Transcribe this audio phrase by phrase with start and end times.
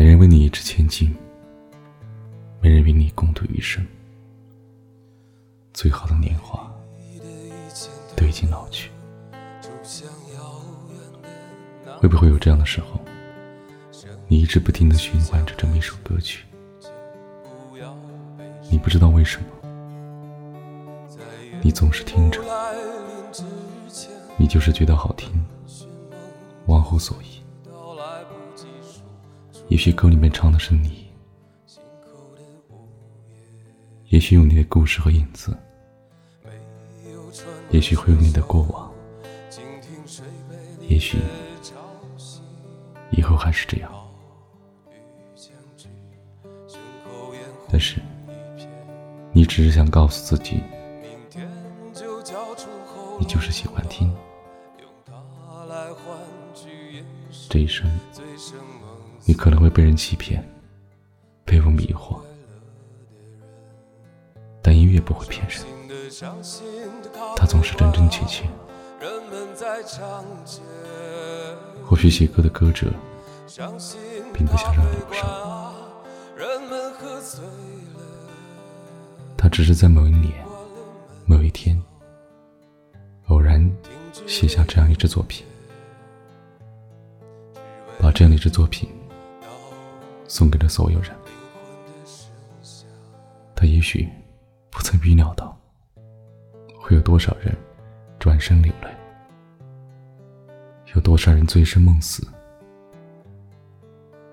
[0.00, 1.14] 没人为你一掷千金，
[2.62, 3.86] 没人与你共度余生。
[5.74, 6.72] 最好的年华
[8.16, 8.88] 都已经老去，
[11.98, 12.98] 会不会有这样的时候？
[14.26, 16.46] 你一直不停的循环着这么一首歌曲，
[18.70, 19.46] 你不知道为什么，
[21.60, 22.40] 你总是听着，
[24.38, 25.30] 你就是觉得好听，
[26.68, 27.39] 忘乎所以。
[29.70, 31.06] 也许歌里面唱的是你，
[34.08, 35.56] 也许有你的故事和影子，
[37.70, 38.92] 也许会有你的过往，
[40.88, 41.18] 也许
[43.12, 43.92] 以后还是这样。
[47.70, 48.02] 但是，
[49.32, 50.60] 你只是想告诉自己，
[53.20, 54.12] 你就是喜欢听。
[57.48, 57.88] 这一生。
[59.24, 60.42] 你可能会被人欺骗，
[61.44, 62.18] 被我迷惑，
[64.62, 65.62] 但音乐不会骗人，
[67.36, 68.44] 它总是真真切切。
[71.84, 72.92] 或许写歌的歌者，
[74.32, 75.74] 并不想让你伤，
[79.36, 80.32] 他只是在某一年、
[81.24, 81.80] 某一天，
[83.28, 83.70] 偶然
[84.26, 85.46] 写下这样一支作品，
[87.98, 88.88] 把这样一支作品。
[90.30, 91.10] 送给了所有人。
[93.56, 94.08] 他也许
[94.70, 95.58] 不曾预料到，
[96.80, 97.52] 会有多少人
[98.20, 98.88] 转身流泪，
[100.94, 102.24] 有多少人醉生梦死，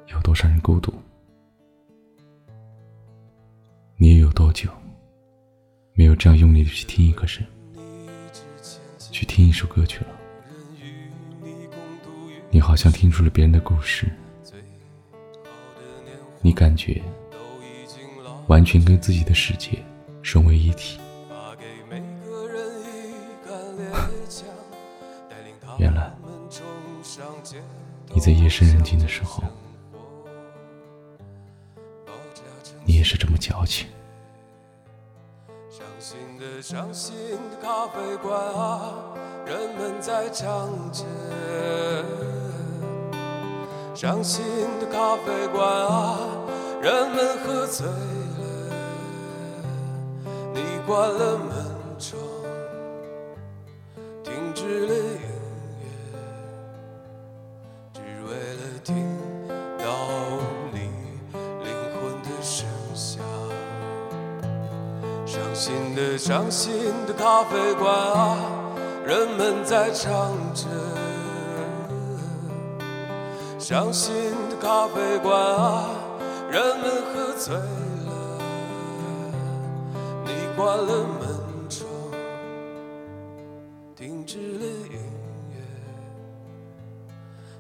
[0.05, 0.93] 有多少人孤独。
[3.95, 4.69] 你也有多久
[5.93, 7.43] 没有这样用力的去听一个人，
[8.99, 10.11] 去听一首歌曲了？
[12.51, 14.07] 你好像听出了别人的故事。
[16.41, 17.01] 你感觉
[18.47, 19.83] 完全跟自己的世界
[20.23, 20.99] 融为一体。
[25.77, 26.11] 原来
[28.13, 29.43] 你在夜深人静的时候，
[32.85, 33.87] 你也是这么矫情。
[35.69, 37.13] 伤心的伤心
[37.61, 39.13] 咖啡馆啊，
[39.45, 41.03] 人们在唱着。
[43.99, 44.45] 伤心
[44.79, 46.19] 的咖啡馆啊，
[46.83, 47.91] 人们喝醉了。
[50.53, 51.49] 你关了门
[51.97, 52.21] 窗，
[54.23, 55.19] 停止了音
[55.81, 55.85] 乐，
[57.91, 59.17] 只为了听
[59.79, 59.85] 到
[60.71, 60.91] 你
[61.63, 63.19] 灵魂的声响。
[65.25, 68.37] 伤心的伤心的咖啡馆啊，
[69.03, 70.67] 人们在唱着。
[73.69, 74.15] 伤心
[74.49, 75.89] 的咖啡馆啊，
[76.49, 78.39] 人们喝醉了。
[80.23, 81.27] 你关了门
[81.69, 81.85] 窗，
[83.93, 84.97] 停止了音
[85.51, 85.59] 乐，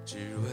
[0.05, 0.47] 只为